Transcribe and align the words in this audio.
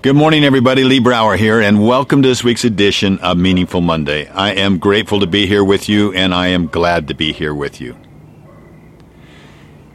Good 0.00 0.14
morning, 0.14 0.44
everybody. 0.44 0.84
Lee 0.84 1.00
Brower 1.00 1.36
here, 1.36 1.60
and 1.60 1.84
welcome 1.84 2.22
to 2.22 2.28
this 2.28 2.44
week's 2.44 2.64
edition 2.64 3.18
of 3.18 3.36
Meaningful 3.36 3.80
Monday. 3.80 4.28
I 4.28 4.50
am 4.52 4.78
grateful 4.78 5.18
to 5.18 5.26
be 5.26 5.48
here 5.48 5.64
with 5.64 5.88
you, 5.88 6.12
and 6.12 6.32
I 6.32 6.46
am 6.48 6.68
glad 6.68 7.08
to 7.08 7.14
be 7.14 7.32
here 7.32 7.52
with 7.52 7.80
you. 7.80 7.96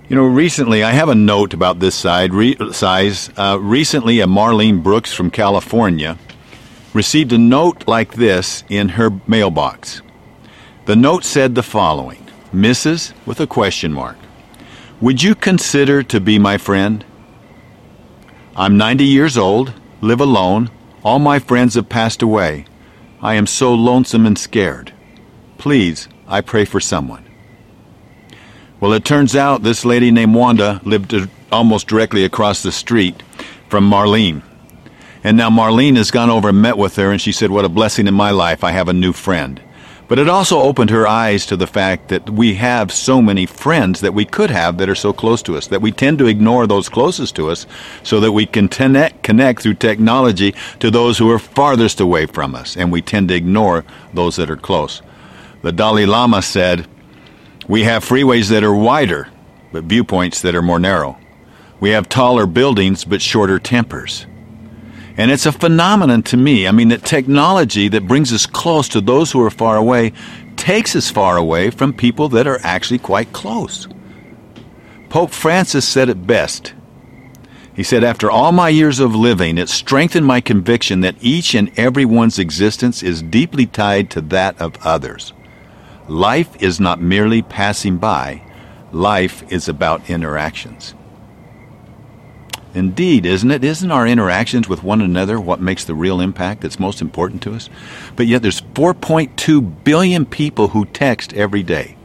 You 0.09 0.17
know, 0.17 0.25
recently, 0.25 0.83
I 0.83 0.91
have 0.91 1.07
a 1.07 1.15
note 1.15 1.53
about 1.53 1.79
this 1.79 1.95
side, 1.95 2.33
re- 2.33 2.57
size. 2.73 3.29
Uh, 3.37 3.57
recently, 3.61 4.19
a 4.19 4.25
Marlene 4.27 4.83
Brooks 4.83 5.13
from 5.13 5.31
California 5.31 6.17
received 6.93 7.31
a 7.31 7.37
note 7.37 7.87
like 7.87 8.15
this 8.15 8.65
in 8.67 8.89
her 8.89 9.09
mailbox. 9.25 10.01
The 10.83 10.97
note 10.97 11.23
said 11.23 11.55
the 11.55 11.63
following 11.63 12.27
Mrs. 12.53 13.13
with 13.25 13.39
a 13.39 13.47
question 13.47 13.93
mark. 13.93 14.17
Would 14.99 15.23
you 15.23 15.33
consider 15.33 16.03
to 16.03 16.19
be 16.19 16.39
my 16.39 16.57
friend? 16.57 17.05
I'm 18.57 18.75
90 18.75 19.05
years 19.05 19.37
old 19.37 19.73
live 20.03 20.19
alone. 20.19 20.69
All 21.03 21.17
my 21.17 21.39
friends 21.39 21.75
have 21.75 21.89
passed 21.89 22.21
away. 22.21 22.65
I 23.21 23.35
am 23.35 23.47
so 23.47 23.73
lonesome 23.73 24.25
and 24.25 24.37
scared. 24.37 24.93
Please, 25.57 26.09
I 26.27 26.41
pray 26.41 26.65
for 26.65 26.79
someone. 26.79 27.25
Well, 28.79 28.91
it 28.91 29.05
turns 29.05 29.33
out 29.33 29.63
this 29.63 29.85
lady 29.85 30.11
named 30.11 30.35
Wanda 30.35 30.81
lived 30.83 31.15
almost 31.53 31.87
directly 31.87 32.25
across 32.25 32.61
the 32.61 32.71
street 32.71 33.23
from 33.69 33.89
Marlene. 33.89 34.43
And 35.23 35.37
now 35.37 35.49
Marlene 35.49 35.95
has 35.95 36.11
gone 36.11 36.29
over 36.29 36.49
and 36.49 36.61
met 36.61 36.77
with 36.77 36.97
her, 36.97 37.09
and 37.09 37.21
she 37.21 37.31
said, 37.31 37.49
What 37.49 37.63
a 37.63 37.69
blessing 37.69 38.07
in 38.07 38.13
my 38.13 38.31
life. 38.31 38.61
I 38.61 38.71
have 38.71 38.89
a 38.89 38.93
new 38.93 39.13
friend. 39.13 39.61
But 40.13 40.19
it 40.19 40.29
also 40.29 40.61
opened 40.61 40.91
her 40.91 41.07
eyes 41.07 41.43
to 41.47 41.57
the 41.57 41.65
fact 41.65 42.09
that 42.09 42.29
we 42.29 42.53
have 42.53 42.91
so 42.91 43.19
many 43.19 43.47
friends 43.47 44.01
that 44.01 44.13
we 44.13 44.25
could 44.25 44.51
have 44.51 44.77
that 44.77 44.87
are 44.87 44.93
so 44.93 45.11
close 45.11 45.41
to 45.41 45.57
us, 45.57 45.65
that 45.65 45.81
we 45.81 45.91
tend 45.91 46.19
to 46.19 46.27
ignore 46.27 46.67
those 46.67 46.87
closest 46.87 47.35
to 47.37 47.49
us 47.49 47.65
so 48.03 48.19
that 48.19 48.31
we 48.31 48.45
can 48.45 48.67
connect, 48.67 49.23
connect 49.23 49.63
through 49.63 49.73
technology 49.73 50.53
to 50.81 50.91
those 50.91 51.17
who 51.17 51.31
are 51.31 51.39
farthest 51.39 51.99
away 51.99 52.27
from 52.27 52.53
us, 52.53 52.77
and 52.77 52.91
we 52.91 53.01
tend 53.01 53.29
to 53.29 53.33
ignore 53.33 53.85
those 54.13 54.35
that 54.35 54.51
are 54.51 54.55
close. 54.55 55.01
The 55.63 55.71
Dalai 55.71 56.05
Lama 56.05 56.43
said, 56.43 56.85
We 57.67 57.81
have 57.81 58.05
freeways 58.05 58.51
that 58.51 58.63
are 58.63 58.75
wider, 58.75 59.29
but 59.71 59.85
viewpoints 59.85 60.41
that 60.43 60.53
are 60.53 60.61
more 60.61 60.77
narrow. 60.77 61.17
We 61.79 61.89
have 61.89 62.07
taller 62.07 62.45
buildings, 62.45 63.03
but 63.03 63.19
shorter 63.19 63.57
tempers. 63.57 64.27
And 65.15 65.29
it's 65.29 65.45
a 65.45 65.51
phenomenon 65.51 66.23
to 66.23 66.37
me. 66.37 66.67
I 66.67 66.71
mean, 66.71 66.89
that 66.89 67.05
technology 67.05 67.87
that 67.89 68.07
brings 68.07 68.33
us 68.33 68.45
close 68.45 68.89
to 68.89 69.01
those 69.01 69.31
who 69.31 69.43
are 69.43 69.51
far 69.51 69.77
away 69.77 70.11
takes 70.55 70.95
us 70.95 71.11
far 71.11 71.37
away 71.37 71.69
from 71.69 71.93
people 71.93 72.29
that 72.29 72.47
are 72.47 72.59
actually 72.63 72.99
quite 72.99 73.31
close. 73.31 73.87
Pope 75.09 75.31
Francis 75.31 75.87
said 75.87 76.09
it 76.09 76.25
best. 76.25 76.73
He 77.75 77.83
said, 77.83 78.03
After 78.03 78.29
all 78.29 78.51
my 78.51 78.69
years 78.69 78.99
of 78.99 79.15
living, 79.15 79.57
it 79.57 79.69
strengthened 79.69 80.25
my 80.25 80.41
conviction 80.41 81.01
that 81.01 81.15
each 81.21 81.53
and 81.53 81.71
every 81.77 82.05
one's 82.05 82.39
existence 82.39 83.03
is 83.03 83.21
deeply 83.21 83.65
tied 83.65 84.09
to 84.11 84.21
that 84.21 84.59
of 84.59 84.77
others. 84.83 85.33
Life 86.07 86.61
is 86.61 86.79
not 86.79 87.01
merely 87.01 87.41
passing 87.41 87.97
by, 87.97 88.41
life 88.91 89.43
is 89.51 89.67
about 89.67 90.09
interactions. 90.09 90.93
Indeed, 92.73 93.25
isn't 93.25 93.51
it? 93.51 93.63
Isn't 93.63 93.91
our 93.91 94.07
interactions 94.07 94.67
with 94.67 94.83
one 94.83 95.01
another 95.01 95.39
what 95.39 95.61
makes 95.61 95.85
the 95.85 95.93
real 95.93 96.19
impact 96.19 96.61
that's 96.61 96.79
most 96.79 97.01
important 97.01 97.43
to 97.43 97.53
us? 97.53 97.69
But 98.15 98.25
yet 98.25 98.41
there's 98.41 98.61
4.2 98.61 99.83
billion 99.83 100.25
people 100.25 100.69
who 100.69 100.85
text 100.85 101.33
every 101.33 101.61
day. 101.61 101.95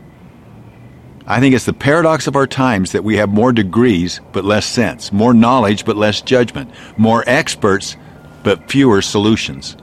I 1.27 1.39
think 1.39 1.55
it's 1.55 1.67
the 1.67 1.73
paradox 1.73 2.27
of 2.27 2.35
our 2.35 2.49
times 2.49 2.93
that 2.93 3.05
we 3.05 3.17
have 3.17 3.29
more 3.29 3.53
degrees 3.53 4.21
but 4.33 4.45
less 4.45 4.67
sense, 4.67 5.13
more 5.13 5.33
knowledge 5.33 5.85
but 5.85 5.97
less 5.97 6.21
judgment, 6.21 6.73
more 6.97 7.23
experts 7.29 7.97
but 8.43 8.69
fewer 8.69 9.01
solutions. 9.01 9.77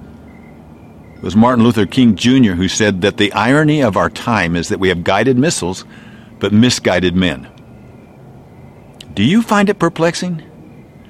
It 1.16 1.24
was 1.24 1.38
Martin 1.38 1.64
Luther 1.64 1.86
King 1.86 2.16
Jr. 2.16 2.53
who 2.53 2.68
said 2.68 3.02
that 3.02 3.18
the 3.18 3.32
irony 3.34 3.82
of 3.82 3.96
our 3.96 4.09
time 4.09 4.58
is 4.58 4.68
that 4.70 4.80
we 4.80 4.90
have 4.90 5.06
guided 5.06 5.38
missiles 5.38 5.86
but 6.40 6.52
misguided 6.52 7.16
men. 7.16 7.48
Do 9.19 9.25
you 9.25 9.41
find 9.41 9.68
it 9.68 9.80
perplexing 9.80 10.41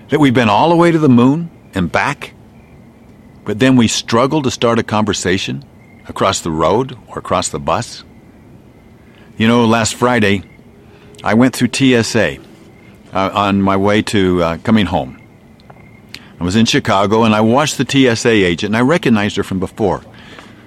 that 0.09 0.19
we've 0.19 0.33
been 0.33 0.49
all 0.49 0.69
the 0.69 0.75
way 0.75 0.89
to 0.89 0.97
the 0.97 1.07
moon 1.07 1.51
and 1.75 1.91
back, 1.91 2.33
but 3.45 3.59
then 3.59 3.75
we 3.75 3.87
struggle 3.87 4.41
to 4.41 4.49
start 4.49 4.79
a 4.79 4.83
conversation 4.83 5.63
across 6.07 6.39
the 6.39 6.49
road 6.49 6.97
or 7.07 7.19
across 7.19 7.49
the 7.49 7.59
bus? 7.59 8.03
You 9.37 9.47
know, 9.47 9.63
last 9.63 9.93
Friday, 9.93 10.41
I 11.23 11.35
went 11.35 11.55
through 11.55 11.69
TSA 11.71 12.39
uh, 13.13 13.29
on 13.31 13.61
my 13.61 13.77
way 13.77 14.01
to 14.01 14.41
uh, 14.41 14.57
coming 14.63 14.87
home. 14.87 15.21
I 16.39 16.43
was 16.43 16.55
in 16.55 16.65
Chicago 16.65 17.25
and 17.25 17.35
I 17.35 17.41
watched 17.41 17.77
the 17.77 17.85
TSA 17.85 18.31
agent 18.31 18.73
and 18.73 18.77
I 18.77 18.81
recognized 18.81 19.35
her 19.35 19.43
from 19.43 19.59
before 19.59 20.01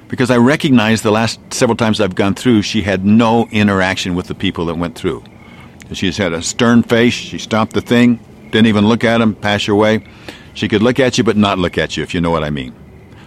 because 0.06 0.30
I 0.30 0.36
recognized 0.36 1.02
the 1.02 1.10
last 1.10 1.40
several 1.52 1.76
times 1.76 2.00
I've 2.00 2.14
gone 2.14 2.36
through, 2.36 2.62
she 2.62 2.82
had 2.82 3.04
no 3.04 3.48
interaction 3.50 4.14
with 4.14 4.28
the 4.28 4.36
people 4.36 4.66
that 4.66 4.76
went 4.76 4.94
through. 4.94 5.24
She 5.94 6.06
just 6.06 6.18
had 6.18 6.32
a 6.32 6.42
stern 6.42 6.82
face. 6.82 7.14
She 7.14 7.38
stopped 7.38 7.72
the 7.72 7.80
thing, 7.80 8.18
didn't 8.50 8.66
even 8.66 8.86
look 8.86 9.04
at 9.04 9.20
him, 9.20 9.34
pass 9.34 9.66
your 9.66 9.76
way. 9.76 10.04
She 10.54 10.68
could 10.68 10.82
look 10.82 11.00
at 11.00 11.18
you, 11.18 11.24
but 11.24 11.36
not 11.36 11.58
look 11.58 11.78
at 11.78 11.96
you, 11.96 12.02
if 12.02 12.14
you 12.14 12.20
know 12.20 12.30
what 12.30 12.44
I 12.44 12.50
mean. 12.50 12.74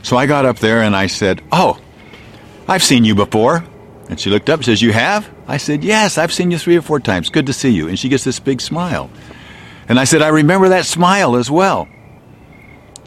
So 0.03 0.17
I 0.17 0.27
got 0.27 0.45
up 0.45 0.59
there 0.59 0.81
and 0.81 0.95
I 0.95 1.07
said, 1.07 1.41
Oh, 1.51 1.79
I've 2.67 2.83
seen 2.83 3.05
you 3.05 3.15
before. 3.15 3.63
And 4.09 4.19
she 4.19 4.29
looked 4.29 4.49
up 4.49 4.59
and 4.59 4.65
says, 4.65 4.81
You 4.81 4.93
have? 4.93 5.29
I 5.47 5.57
said, 5.57 5.83
Yes, 5.83 6.17
I've 6.17 6.33
seen 6.33 6.51
you 6.51 6.59
three 6.59 6.77
or 6.77 6.81
four 6.81 6.99
times. 6.99 7.29
Good 7.29 7.47
to 7.47 7.53
see 7.53 7.69
you. 7.69 7.87
And 7.87 7.97
she 7.97 8.09
gets 8.09 8.23
this 8.23 8.39
big 8.39 8.61
smile. 8.61 9.09
And 9.87 9.99
I 9.99 10.03
said, 10.03 10.21
I 10.21 10.29
remember 10.29 10.69
that 10.69 10.85
smile 10.85 11.35
as 11.35 11.49
well. 11.49 11.87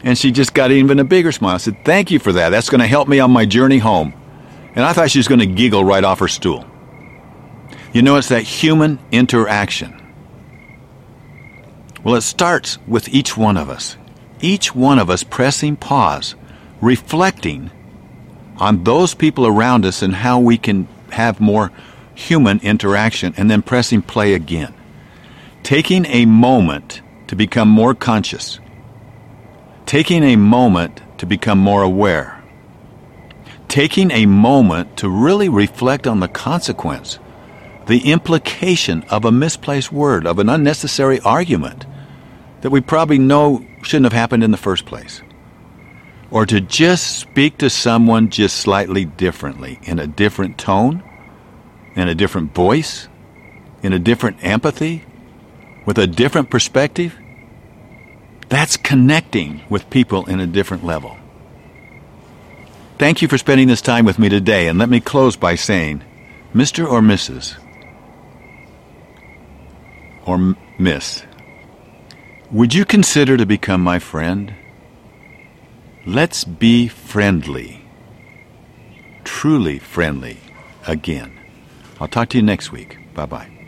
And 0.03 0.17
she 0.17 0.31
just 0.31 0.53
got 0.53 0.71
even 0.71 0.99
a 0.99 1.03
bigger 1.03 1.31
smile. 1.31 1.55
I 1.55 1.57
said, 1.57 1.83
Thank 1.85 2.11
you 2.11 2.19
for 2.19 2.33
that. 2.33 2.49
That's 2.49 2.69
going 2.69 2.81
to 2.81 2.87
help 2.87 3.07
me 3.07 3.19
on 3.19 3.31
my 3.31 3.45
journey 3.45 3.79
home. 3.79 4.13
And 4.75 4.85
I 4.85 4.93
thought 4.93 5.11
she 5.11 5.19
was 5.19 5.27
going 5.27 5.39
to 5.39 5.45
giggle 5.45 5.83
right 5.83 6.03
off 6.03 6.19
her 6.19 6.27
stool. 6.27 6.65
You 7.91 8.03
know, 8.03 8.17
it's 8.17 8.29
that 8.29 8.43
human 8.43 8.99
interaction. 9.11 9.95
Well, 12.03 12.15
it 12.15 12.21
starts 12.21 12.77
with 12.87 13.09
each 13.09 13.35
one 13.35 13.57
of 13.57 13.69
us. 13.69 13.97
Each 14.41 14.75
one 14.75 14.99
of 14.99 15.09
us 15.09 15.23
pressing 15.23 15.75
pause, 15.75 16.35
reflecting 16.81 17.71
on 18.57 18.83
those 18.83 19.13
people 19.15 19.47
around 19.47 19.85
us 19.85 20.01
and 20.01 20.15
how 20.15 20.39
we 20.39 20.57
can 20.57 20.87
have 21.11 21.41
more 21.41 21.71
human 22.13 22.59
interaction, 22.59 23.33
and 23.37 23.49
then 23.49 23.61
pressing 23.61 24.01
play 24.01 24.33
again. 24.33 24.73
Taking 25.63 26.05
a 26.05 26.25
moment 26.25 27.01
to 27.27 27.35
become 27.35 27.69
more 27.69 27.95
conscious. 27.95 28.59
Taking 29.85 30.23
a 30.23 30.35
moment 30.35 31.01
to 31.17 31.25
become 31.25 31.57
more 31.57 31.81
aware. 31.81 32.43
Taking 33.67 34.11
a 34.11 34.25
moment 34.25 34.97
to 34.97 35.09
really 35.09 35.49
reflect 35.49 36.05
on 36.05 36.19
the 36.19 36.27
consequence 36.27 37.19
the 37.89 38.11
implication 38.11 39.01
of 39.09 39.25
a 39.25 39.31
misplaced 39.31 39.91
word, 39.91 40.27
of 40.27 40.37
an 40.37 40.47
unnecessary 40.47 41.19
argument 41.21 41.87
that 42.61 42.69
we 42.69 42.79
probably 42.79 43.17
know 43.17 43.65
shouldn't 43.81 44.05
have 44.05 44.13
happened 44.13 44.43
in 44.43 44.51
the 44.51 44.57
first 44.57 44.85
place. 44.85 45.23
Or 46.29 46.45
to 46.45 46.61
just 46.61 47.17
speak 47.17 47.57
to 47.57 47.69
someone 47.69 48.29
just 48.29 48.57
slightly 48.57 49.05
differently, 49.05 49.79
in 49.81 49.97
a 49.97 50.05
different 50.05 50.59
tone, 50.59 51.03
in 51.95 52.07
a 52.07 52.13
different 52.13 52.53
voice, 52.53 53.07
in 53.81 53.91
a 53.91 53.97
different 53.97 54.37
empathy, 54.43 55.03
with 55.87 55.97
a 55.97 56.05
different 56.05 56.51
perspective. 56.51 57.17
That's 58.49 58.77
connecting 58.77 59.61
with 59.67 59.89
people 59.89 60.27
in 60.27 60.39
a 60.39 60.45
different 60.45 60.85
level. 60.85 61.17
Thank 62.99 63.23
you 63.23 63.27
for 63.27 63.39
spending 63.39 63.67
this 63.67 63.81
time 63.81 64.05
with 64.05 64.19
me 64.19 64.29
today, 64.29 64.67
and 64.67 64.77
let 64.77 64.89
me 64.89 64.99
close 64.99 65.35
by 65.35 65.55
saying, 65.55 66.03
Mr. 66.53 66.87
or 66.87 67.01
Mrs., 67.01 67.57
or 70.25 70.55
miss, 70.77 71.23
would 72.51 72.73
you 72.73 72.85
consider 72.85 73.37
to 73.37 73.45
become 73.45 73.81
my 73.81 73.99
friend? 73.99 74.55
Let's 76.05 76.43
be 76.43 76.87
friendly, 76.87 77.85
truly 79.23 79.79
friendly 79.79 80.39
again. 80.87 81.37
I'll 81.99 82.07
talk 82.07 82.29
to 82.29 82.37
you 82.37 82.43
next 82.43 82.71
week. 82.71 82.97
Bye 83.13 83.25
bye. 83.25 83.58